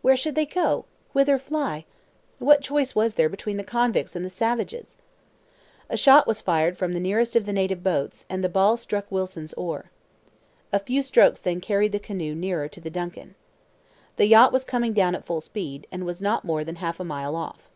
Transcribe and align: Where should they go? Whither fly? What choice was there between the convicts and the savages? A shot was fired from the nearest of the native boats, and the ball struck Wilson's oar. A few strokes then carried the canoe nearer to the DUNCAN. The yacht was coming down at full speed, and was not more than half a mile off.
Where 0.00 0.16
should 0.16 0.34
they 0.34 0.46
go? 0.46 0.86
Whither 1.12 1.38
fly? 1.38 1.84
What 2.38 2.62
choice 2.62 2.94
was 2.94 3.16
there 3.16 3.28
between 3.28 3.58
the 3.58 3.62
convicts 3.62 4.16
and 4.16 4.24
the 4.24 4.30
savages? 4.30 4.96
A 5.90 5.96
shot 5.98 6.26
was 6.26 6.40
fired 6.40 6.78
from 6.78 6.94
the 6.94 7.00
nearest 7.00 7.36
of 7.36 7.44
the 7.44 7.52
native 7.52 7.82
boats, 7.82 8.24
and 8.30 8.42
the 8.42 8.48
ball 8.48 8.78
struck 8.78 9.12
Wilson's 9.12 9.52
oar. 9.58 9.90
A 10.72 10.78
few 10.78 11.02
strokes 11.02 11.40
then 11.40 11.60
carried 11.60 11.92
the 11.92 11.98
canoe 11.98 12.34
nearer 12.34 12.66
to 12.66 12.80
the 12.80 12.88
DUNCAN. 12.88 13.34
The 14.16 14.24
yacht 14.26 14.54
was 14.54 14.64
coming 14.64 14.94
down 14.94 15.14
at 15.14 15.26
full 15.26 15.42
speed, 15.42 15.86
and 15.92 16.06
was 16.06 16.22
not 16.22 16.46
more 16.46 16.64
than 16.64 16.76
half 16.76 16.98
a 16.98 17.04
mile 17.04 17.36
off. 17.36 17.68